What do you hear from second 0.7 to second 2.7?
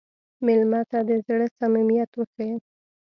ته د زړه صمیمیت وښیه.